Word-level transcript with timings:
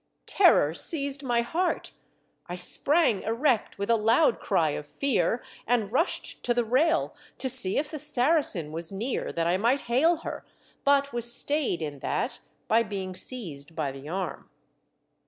Terror 0.25 0.73
seized 0.73 1.21
my 1.21 1.41
heart. 1.43 1.91
I 2.47 2.55
sprang 2.55 3.21
erect 3.21 3.77
with 3.77 3.91
a 3.91 3.95
loud 3.95 4.39
cry 4.39 4.71
of 4.71 4.87
fear, 4.87 5.43
and 5.67 5.91
rushed 5.91 6.43
to 6.45 6.55
the 6.55 6.65
rail 6.65 7.13
to 7.37 7.47
see 7.47 7.77
if 7.77 7.91
the 7.91 7.99
Saracen 7.99 8.71
was 8.71 8.91
near 8.91 9.31
that 9.31 9.45
I 9.45 9.57
might 9.57 9.81
hail 9.81 10.15
her, 10.25 10.43
but 10.83 11.13
was 11.13 11.31
stayed 11.31 11.83
in 11.83 11.99
that 11.99 12.39
by 12.67 12.81
being 12.81 13.13
seized 13.13 13.75
by 13.75 13.91
the 13.91 14.09
arm. 14.09 14.49